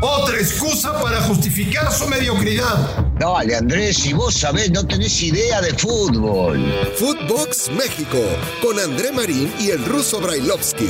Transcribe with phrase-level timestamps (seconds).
[0.00, 3.06] Otra excusa para justificar su mediocridad.
[3.18, 6.60] Dale, Andrés, si vos sabés, no tenés idea de fútbol.
[6.96, 8.18] Footbox México,
[8.60, 10.88] con André Marín y el ruso Brailovsky.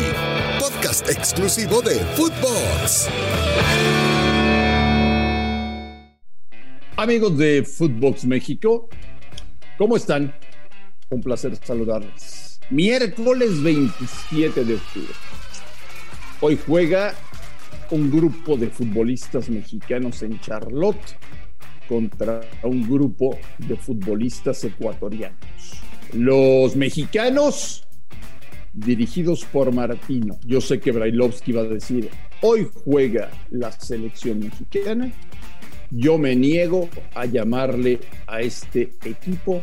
[0.59, 3.09] Podcast exclusivo de Footbox.
[6.97, 8.89] Amigos de Footbox México,
[9.77, 10.35] ¿cómo están?
[11.11, 12.59] Un placer saludarles.
[12.71, 15.15] Miércoles 27 de octubre.
[16.41, 17.15] Hoy juega
[17.91, 21.17] un grupo de futbolistas mexicanos en Charlotte
[21.89, 25.39] contra un grupo de futbolistas ecuatorianos.
[26.13, 27.87] Los mexicanos
[28.73, 30.39] dirigidos por Martino.
[30.45, 32.09] Yo sé que Brailovsky va a decir,
[32.41, 35.13] hoy juega la selección mexicana.
[35.91, 39.61] Yo me niego a llamarle a este equipo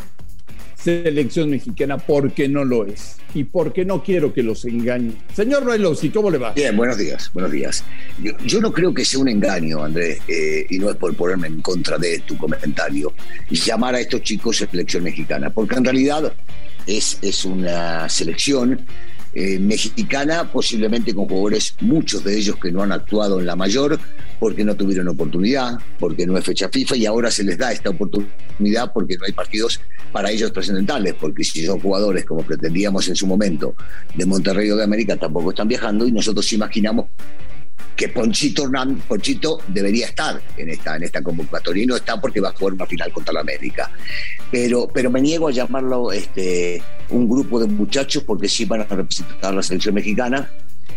[0.81, 5.15] selección mexicana porque no lo es y porque no quiero que los engañen.
[5.33, 6.53] Señor Brailovsky, ¿cómo le va?
[6.53, 7.83] Bien, buenos días, buenos días.
[8.45, 11.61] Yo, no creo que sea un engaño, Andrés, eh, y no es por ponerme en
[11.61, 13.13] contra de tu comentario,
[13.49, 16.33] llamar a estos chicos selección mexicana, porque en realidad
[16.87, 18.85] es, es una selección
[19.33, 23.99] eh, mexicana, posiblemente con jugadores, muchos de ellos que no han actuado en la mayor,
[24.39, 27.89] porque no tuvieron oportunidad, porque no es fecha FIFA y ahora se les da esta
[27.89, 29.79] oportunidad porque no hay partidos
[30.11, 33.75] para ellos trascendentales, porque si son jugadores como pretendíamos en su momento
[34.15, 37.05] de Monterrey o de América tampoco están viajando y nosotros imaginamos
[37.95, 42.39] que Ponchito Hernán, Ponchito debería estar en esta, en esta convocatoria y no está porque
[42.39, 43.91] va a jugar una final contra la América.
[44.49, 48.85] Pero, pero me niego a llamarlo este, un grupo de muchachos porque sí van a
[48.85, 50.49] representar a la selección mexicana,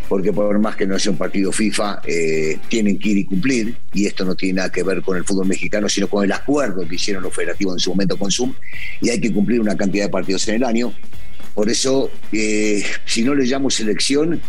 [0.07, 3.75] porque por más que no sea un partido FIFA, eh, tienen que ir y cumplir,
[3.93, 6.87] y esto no tiene nada que ver con el fútbol mexicano, sino con el acuerdo
[6.87, 8.53] que hicieron los federativos en su momento con Zoom,
[9.01, 10.93] y hay que cumplir una cantidad de partidos en el año.
[11.53, 14.41] Por eso, eh, si no le llamo selección,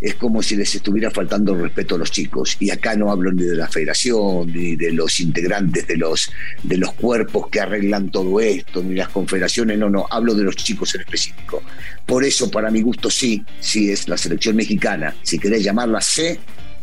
[0.00, 2.56] es como si les estuviera faltando respeto a los chicos.
[2.60, 6.30] Y acá no hablo ni de la federación, ni de los integrantes de los,
[6.62, 10.56] de los cuerpos que arreglan todo esto, ni las confederaciones, no, no, hablo de los
[10.56, 11.62] chicos en específico.
[12.06, 15.14] Por eso, para mi gusto, sí, sí es la selección mexicana.
[15.22, 16.38] Si querés llamarla C,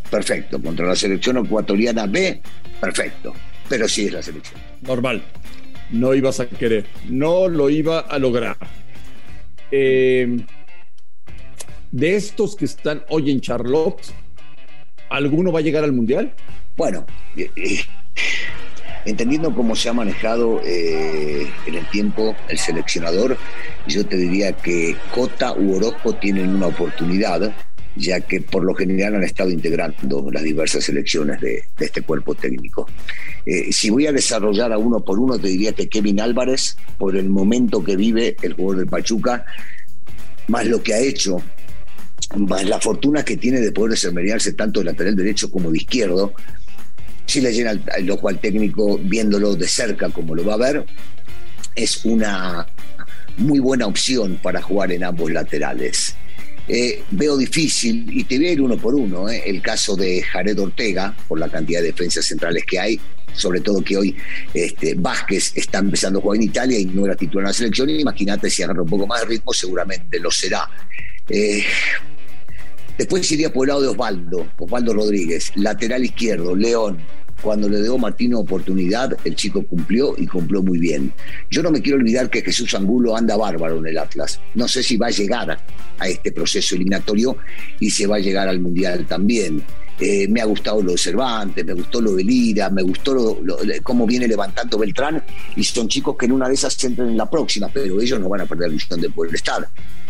[0.10, 0.62] perfecto.
[0.62, 2.42] Contra la selección ecuatoriana B,
[2.82, 3.34] perfecto.
[3.70, 4.60] Pero sí es la selección.
[4.82, 5.24] Normal.
[5.92, 8.58] No ibas a querer, no lo iba a lograr.
[9.72, 10.44] Eh,
[11.96, 14.02] de estos que están hoy en Charlotte,
[15.10, 16.34] ¿alguno va a llegar al Mundial?
[16.76, 17.06] Bueno,
[17.38, 17.80] eh, eh,
[19.06, 23.38] entendiendo cómo se ha manejado eh, en el tiempo el seleccionador,
[23.88, 27.56] yo te diría que Cota u Orozco tienen una oportunidad,
[27.96, 32.90] ya que por lo general han estado integrando las diversas selecciones de, este cuerpo técnico.
[33.72, 37.30] si voy a desarrollar a uno por uno, te diría que Kevin Álvarez, por el
[37.30, 39.46] momento que vive el jugador del Pachuca,
[40.48, 41.42] más lo que ha hecho
[42.66, 46.34] la fortuna que tiene de poder desempeñarse tanto de lateral derecho como de izquierdo,
[47.26, 50.86] si le llena el ojo al técnico viéndolo de cerca como lo va a ver,
[51.76, 52.68] es una
[53.38, 56.16] muy buena opción para jugar en ambos laterales.
[56.68, 60.24] Eh, veo difícil, y te voy a ir uno por uno, eh, el caso de
[60.24, 63.00] Jared Ortega, por la cantidad de defensas centrales que hay,
[63.34, 64.16] sobre todo que hoy
[64.54, 67.90] este, Vázquez está empezando a jugar en Italia y no era titular en la selección,
[67.90, 70.68] imagínate si agarra un poco más de ritmo, seguramente lo será.
[71.30, 71.64] Eh,
[72.98, 77.00] Después iría por el lado de Osvaldo, Osvaldo Rodríguez, lateral izquierdo, León.
[77.42, 81.12] Cuando le dio Martino oportunidad, el chico cumplió y cumplió muy bien.
[81.52, 84.40] Yo no me quiero olvidar que Jesús Angulo anda bárbaro en el Atlas.
[84.54, 85.60] No sé si va a llegar
[86.00, 87.38] a este proceso eliminatorio
[87.80, 89.62] y se va a llegar al Mundial también.
[90.00, 93.42] Eh, me ha gustado lo de Cervantes, me gustó lo de Lira, me gustó
[93.82, 95.24] cómo viene levantando Beltrán
[95.56, 98.28] y son chicos que en una de esas entran en la próxima, pero ellos no
[98.28, 99.66] van a perder la visión de poder estar.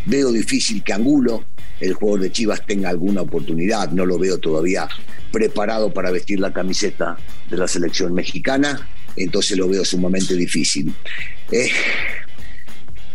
[0.06, 1.46] Veo difícil que Angulo,
[1.80, 3.92] el jugador de Chivas, tenga alguna oportunidad.
[3.92, 4.88] No lo veo todavía
[5.32, 7.18] preparado para vestir la camiseta
[7.50, 10.94] de la selección mexicana, entonces lo veo sumamente difícil.
[11.52, 11.70] Eh,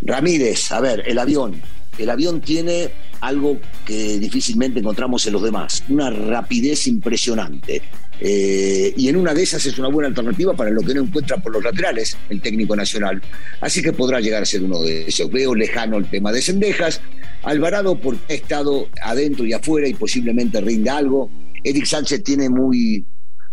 [0.03, 1.61] Ramírez, a ver, el avión.
[1.99, 7.83] El avión tiene algo que difícilmente encontramos en los demás, una rapidez impresionante.
[8.23, 11.39] Eh, y en una de esas es una buena alternativa para lo que no encuentra
[11.39, 13.23] por los laterales el técnico nacional.
[13.61, 15.31] Así que podrá llegar a ser uno de esos.
[15.31, 17.01] Veo lejano el tema de Sendejas.
[17.43, 21.31] Alvarado porque ha estado adentro y afuera y posiblemente rinda algo.
[21.65, 23.07] Eric Sánchez tiene muy,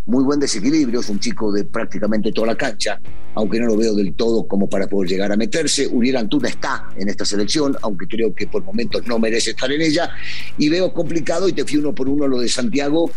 [0.08, 2.98] muy buen desequilibrio, es un chico de prácticamente toda la cancha,
[3.34, 5.86] aunque no lo veo del todo como para poder llegar a meterse.
[5.86, 9.82] Uriel Antuna está en esta selección, aunque creo que por momentos no merece estar en
[9.82, 10.10] ella.
[10.56, 13.10] Y veo complicado, y te fui uno por uno lo de Santiago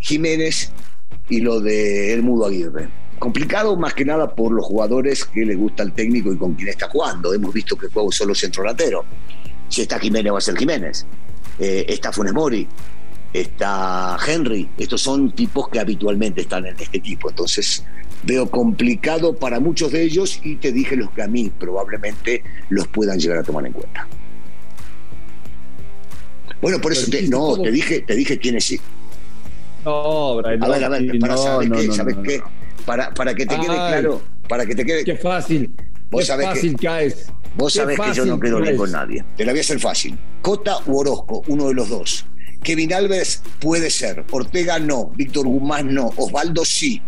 [0.00, 0.70] Jiménez,
[1.28, 2.88] y lo de El Mudo Aguirre.
[3.18, 6.68] Complicado más que nada por los jugadores que le gusta el técnico y con quien
[6.68, 7.34] está jugando.
[7.34, 9.04] Hemos visto que juega solo centro delantero.
[9.68, 11.06] Si está Jiménez va a ser Jiménez.
[11.58, 12.68] Eh, está Funes Mori.
[13.40, 14.68] Está Henry.
[14.78, 17.28] Estos son tipos que habitualmente están en este equipo.
[17.30, 17.84] Entonces
[18.22, 22.86] veo complicado para muchos de ellos y te dije los que a mí probablemente los
[22.88, 24.06] puedan llegar a tomar en cuenta.
[26.60, 28.80] Bueno, por eso te, no, te dije, te dije quiénes sí.
[29.84, 30.62] No, Brian.
[30.64, 31.86] A ver, a ver, para, no, ¿sabes no, qué?
[31.86, 32.38] no, ¿Sabes no, qué?
[32.38, 32.44] no.
[32.86, 33.76] Para, para que te quede Ay.
[34.00, 35.74] claro, para que te quede Qué fácil.
[36.10, 37.32] Vos Qué sabés que- fácil caes.
[37.56, 39.24] Vos Qué sabés que yo no quedo bien con nadie.
[39.36, 40.18] Te la voy a hacer fácil.
[40.42, 42.26] Cota u Orozco, uno de los dos.
[42.66, 44.24] Kevin Alves puede ser.
[44.32, 45.12] Ortega no.
[45.16, 46.10] Víctor Guzmán no.
[46.16, 47.00] Osvaldo sí.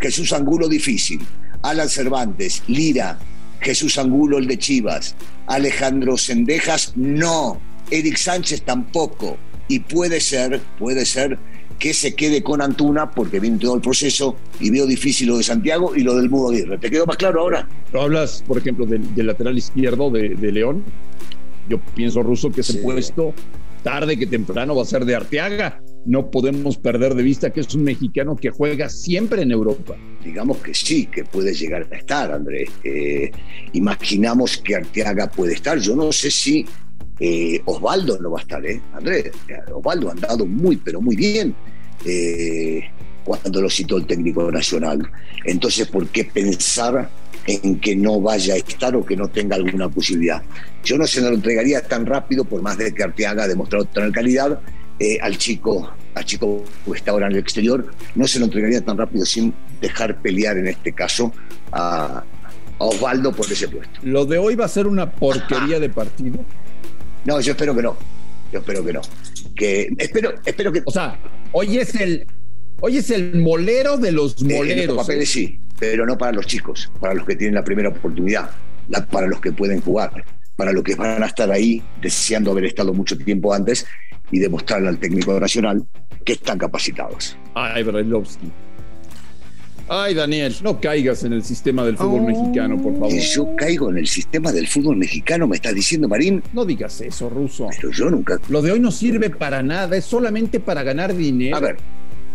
[0.00, 1.20] Jesús Angulo difícil.
[1.62, 3.18] Alan Cervantes, Lira,
[3.60, 5.16] Jesús Angulo el de Chivas.
[5.46, 7.58] Alejandro Sendejas no.
[7.90, 9.38] Eric Sánchez tampoco.
[9.66, 11.38] Y puede ser, puede ser
[11.78, 15.42] que se quede con Antuna porque viene todo el proceso y veo difícil lo de
[15.42, 16.76] Santiago y lo del Mudo Aguirre.
[16.76, 17.66] ¿Te quedó más claro ahora?
[17.94, 20.84] Hablas, por ejemplo, del, del lateral izquierdo de, de León.
[21.66, 22.78] Yo pienso, Ruso, que ese Sí.
[22.82, 23.32] puesto,
[23.82, 25.82] tarde que temprano, va a ser de Arteaga.
[26.06, 29.96] No podemos perder de vista que es un mexicano que juega siempre en Europa.
[30.24, 32.70] Digamos que sí, que puede llegar a estar, Andrés.
[32.84, 33.30] Eh,
[33.72, 35.78] imaginamos que Arteaga puede estar.
[35.78, 36.66] Yo no sé si
[37.20, 38.80] eh, Osvaldo no va a estar, ¿eh?
[38.92, 41.54] Andrés, eh, Osvaldo ha andado muy, pero muy bien
[42.04, 42.82] eh,
[43.28, 45.08] cuando lo citó el técnico nacional.
[45.44, 47.10] Entonces, ¿por qué pensar
[47.46, 50.42] en que no vaya a estar o que no tenga alguna posibilidad?
[50.82, 54.10] Yo no se lo entregaría tan rápido, por más de que Arteaga ha demostrado tener
[54.12, 54.60] calidad,
[54.98, 58.84] eh, al chico, al chico que está ahora en el exterior, no se lo entregaría
[58.84, 61.32] tan rápido sin dejar pelear en este caso
[61.70, 62.24] a,
[62.78, 64.00] a Osvaldo por ese puesto.
[64.02, 66.44] Lo de hoy va a ser una porquería de partido.
[67.26, 67.96] No, yo espero que no.
[68.52, 69.02] Yo espero que no.
[69.54, 71.18] Que espero, espero que O sea,
[71.52, 72.26] hoy es el,
[72.80, 74.96] hoy es el molero de los Eh, moleros.
[74.96, 78.50] los papeles sí, pero no para los chicos, para los que tienen la primera oportunidad,
[78.88, 80.24] la- para los que pueden jugar,
[80.56, 83.86] para los que van a estar ahí deseando haber estado mucho tiempo antes
[84.30, 85.84] y demostrarle al técnico nacional
[86.24, 87.36] que están capacitados.
[87.54, 88.50] Ay, Brailovsky.
[89.90, 93.08] Ay, Daniel, no caigas en el sistema del fútbol mexicano, por favor.
[93.08, 97.00] Que yo caigo en el sistema del fútbol mexicano, me estás diciendo, Marín, No digas
[97.00, 97.68] eso, Ruso.
[97.74, 98.38] pero yo nunca.
[98.50, 101.56] Lo de hoy no sirve para nada, es solamente para ganar dinero.
[101.56, 101.76] A ver,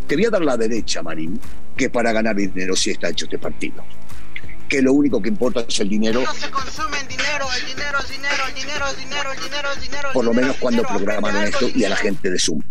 [0.07, 1.39] te voy a dar la derecha, Marín,
[1.75, 3.83] que para ganar dinero sí está hecho este partido.
[4.67, 7.97] Que lo único que importa es el dinero, No se consume en dinero, el dinero
[7.99, 10.07] es dinero, el dinero es dinero, el dinero es dinero.
[10.07, 12.61] el por lo menos cuando dinero, programaron esto y a la gente de Zoom.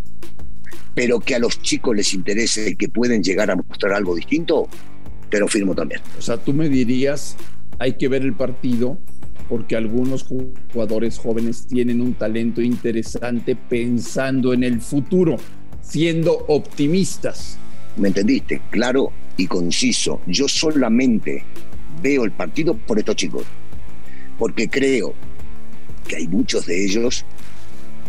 [0.94, 4.68] Pero que a los chicos les interese y que pueden llegar a mostrar algo distinto,
[5.30, 6.00] te lo firmo también.
[6.18, 7.36] O sea, tú me dirías,
[7.78, 8.98] hay que ver el partido
[9.48, 10.24] porque algunos
[10.72, 15.36] jugadores jóvenes tienen un talento interesante pensando en el futuro,
[15.82, 17.58] siendo optimistas.
[17.96, 18.62] ¿Me entendiste?
[18.70, 20.20] Claro y conciso.
[20.26, 21.44] Yo solamente
[22.00, 23.44] veo el partido por estos chicos.
[24.38, 25.14] Porque creo
[26.08, 27.24] que hay muchos de ellos,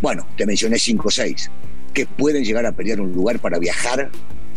[0.02, 1.52] bueno, te mencioné cinco o seis,
[1.94, 4.10] que pueden llegar a pelear un lugar para viajar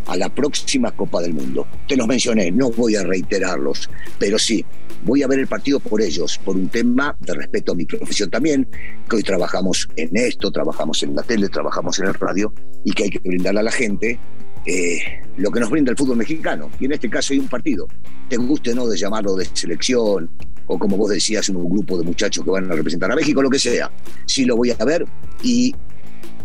[0.06, 1.66] a la próxima Copa del Mundo.
[1.88, 4.64] Te los mencioné, no voy a reiterarlos, pero sí,
[5.04, 8.30] voy a ver el partido por ellos, por un tema de respeto a mi profesión
[8.30, 8.68] también,
[9.08, 12.52] que hoy trabajamos en esto, trabajamos en la tele, trabajamos en el radio,
[12.84, 14.18] y que hay que brindarle a la gente
[14.64, 14.98] eh,
[15.36, 16.70] lo que nos brinda el fútbol mexicano.
[16.80, 17.86] Y en este caso hay un partido,
[18.28, 20.30] te guste no de llamarlo de selección,
[20.68, 23.50] o como vos decías, un grupo de muchachos que van a representar a México, lo
[23.50, 23.90] que sea.
[24.26, 25.06] Sí lo voy a ver
[25.42, 25.74] y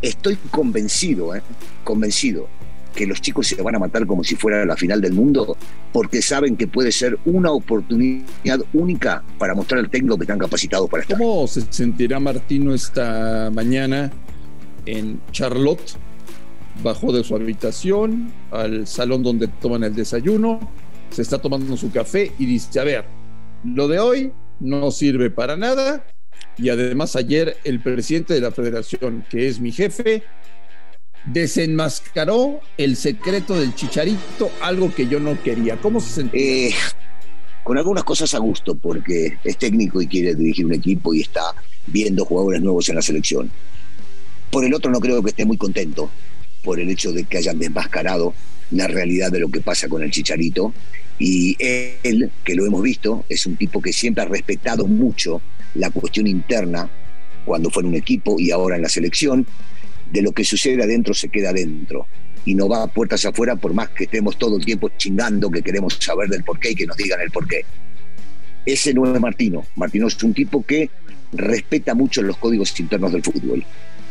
[0.02, 1.42] estoy convencido, ¿eh?
[1.84, 2.48] convencido
[2.96, 5.58] que los chicos se van a matar como si fuera la final del mundo,
[5.92, 10.90] porque saben que puede ser una oportunidad única para mostrar al técnico que están capacitados
[10.90, 11.18] para estar.
[11.18, 14.12] ¿Cómo se sentirá Martino esta mañana
[14.86, 15.98] en Charlotte?
[16.84, 20.60] Bajó de su habitación al salón donde toman el desayuno,
[21.10, 23.06] se está tomando su café y dice, a ver,
[23.64, 26.06] lo de hoy no sirve para nada
[26.58, 30.24] y además ayer el presidente de la federación, que es mi jefe,
[31.26, 35.78] desenmascaró el secreto del chicharito, algo que yo no quería.
[35.78, 36.42] ¿Cómo se sentía?
[36.42, 36.74] Eh,
[37.64, 41.42] con algunas cosas a gusto, porque es técnico y quiere dirigir un equipo y está
[41.88, 43.52] viendo jugadores nuevos en la selección.
[44.50, 46.10] Por el otro no creo que esté muy contento
[46.64, 48.34] por el hecho de que hayan desmascarado
[48.72, 50.74] la realidad de lo que pasa con el Chicharito.
[51.20, 55.42] Y él, que lo hemos visto, es un tipo que siempre ha respetado mucho
[55.76, 56.90] la cuestión interna
[57.46, 59.46] cuando fue en un equipo y ahora en la selección.
[60.12, 62.08] De lo que sucede adentro se queda adentro
[62.46, 65.62] y no va a puertas afuera por más que estemos todo el tiempo chingando que
[65.62, 67.66] queremos saber del porqué y que nos digan el porqué.
[68.66, 69.66] Ese no es Martino.
[69.76, 70.90] Martino es un tipo que
[71.34, 73.64] respeta mucho los códigos internos del fútbol.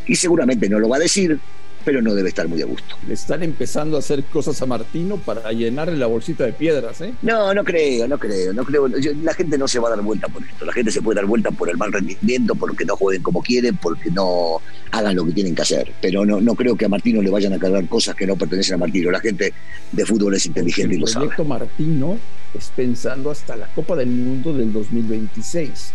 [0.07, 1.39] Y seguramente no lo va a decir,
[1.85, 2.97] pero no debe estar muy a gusto.
[3.07, 7.13] Le están empezando a hacer cosas a Martino para llenarle la bolsita de piedras, ¿eh?
[7.23, 8.89] No, no creo, no creo, no creo.
[8.89, 10.65] la gente no se va a dar vuelta por esto.
[10.65, 13.77] La gente se puede dar vuelta por el mal rendimiento, porque no jueguen como quieren,
[13.77, 14.61] porque no
[14.93, 15.93] hagan lo que tienen que hacer.
[16.01, 18.75] Pero no, no creo que a Martino le vayan a cargar cosas que no pertenecen
[18.75, 19.11] a Martino.
[19.11, 19.53] La gente
[19.93, 21.27] de fútbol es inteligente y lo sabe.
[21.27, 22.19] El proyecto Martino
[22.57, 25.93] es pensando hasta la Copa del Mundo del 2026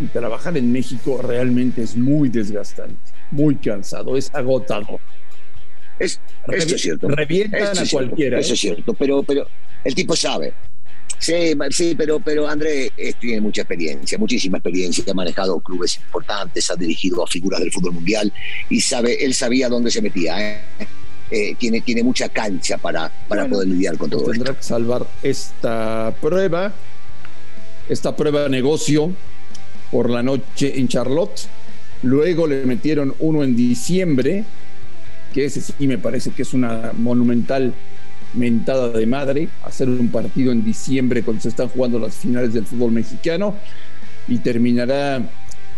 [0.00, 2.96] y trabajar en México realmente es muy desgastante,
[3.30, 5.00] muy cansado, es agotador.
[5.98, 7.08] Es, eso es cierto.
[7.08, 8.38] Revientan a cualquiera.
[8.38, 8.68] Eso es ¿eh?
[8.68, 9.46] cierto, pero, pero
[9.84, 10.54] el tipo sabe.
[11.18, 16.76] Sí, sí, pero, pero André tiene mucha experiencia, muchísima experiencia, ha manejado clubes importantes, ha
[16.76, 18.32] dirigido a figuras del fútbol mundial
[18.70, 20.40] y sabe, él sabía dónde se metía.
[20.40, 20.62] ¿eh?
[21.30, 26.12] Eh, tiene, tiene mucha cancha para, para poder lidiar con todo tendrá que salvar esta
[26.20, 26.72] prueba,
[27.88, 29.12] esta prueba de negocio
[29.92, 31.42] por la noche en Charlotte.
[32.02, 34.44] Luego le metieron uno en diciembre
[35.32, 37.72] que ese sí me parece que es una monumental
[38.34, 42.64] mentada de madre, hacer un partido en diciembre cuando se están jugando las finales del
[42.64, 43.54] fútbol mexicano
[44.28, 45.28] y terminará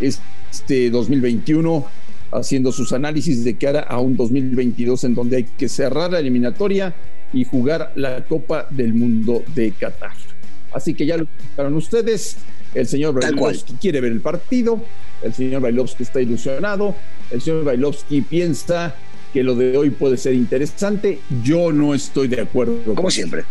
[0.00, 1.86] este 2021
[2.30, 6.94] haciendo sus análisis de cara a un 2022 en donde hay que cerrar la eliminatoria
[7.32, 10.12] y jugar la Copa del Mundo de Qatar.
[10.72, 12.36] Así que ya lo escucharon ustedes,
[12.74, 14.82] el señor Brailovsky quiere ver el partido,
[15.22, 16.94] el señor Brailovsky está ilusionado,
[17.30, 18.94] el señor Brailovsky piensa
[19.32, 21.20] que lo de hoy puede ser interesante.
[21.42, 22.94] Yo no estoy de acuerdo.
[22.94, 23.44] Como siempre.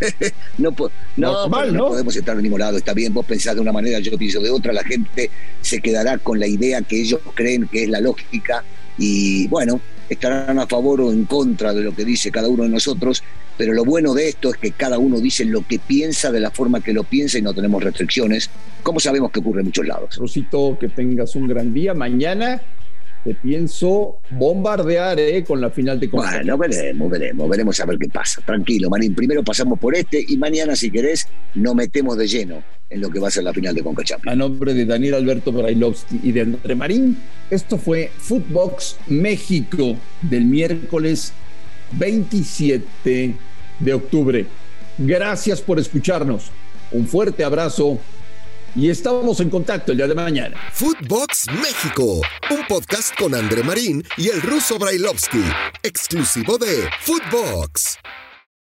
[0.58, 0.74] no,
[1.16, 2.78] no, no, podemos estar de ningún lado.
[2.78, 4.72] Está bien, vos pensás de una manera, yo pienso de otra.
[4.72, 8.64] La gente se quedará con la idea que ellos creen que es la lógica
[8.98, 12.68] y bueno, estarán a favor o en contra de lo que dice cada uno de
[12.68, 13.22] nosotros.
[13.56, 16.50] Pero lo bueno de esto es que cada uno dice lo que piensa de la
[16.50, 18.50] forma que lo piensa y no tenemos restricciones,
[18.82, 20.16] como sabemos que ocurre en muchos lados.
[20.16, 21.94] Rosito, que tengas un gran día.
[21.94, 22.60] Mañana
[23.24, 28.08] te pienso bombardear eh, con la final de Bueno, veremos, veremos, veremos a ver qué
[28.08, 28.42] pasa.
[28.42, 29.14] Tranquilo, Marín.
[29.14, 33.20] Primero pasamos por este y mañana, si querés, nos metemos de lleno en lo que
[33.20, 36.40] va a ser la final de Conca A nombre de Daniel Alberto Brailovsky y de
[36.40, 37.16] André Marín,
[37.50, 41.32] esto fue Footbox México del miércoles
[41.92, 43.34] 27
[43.78, 44.46] de octubre.
[44.98, 46.50] Gracias por escucharnos.
[46.92, 48.00] Un fuerte abrazo
[48.74, 50.56] y estamos en contacto el día de mañana.
[50.72, 55.42] Footbox México, un podcast con André Marín y el ruso Brailovsky,
[55.82, 57.98] exclusivo de Footbox.